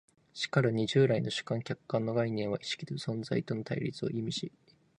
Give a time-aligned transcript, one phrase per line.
[0.33, 4.51] しかるに従来の主観・客観の概念は意識と存在との対立を意味し、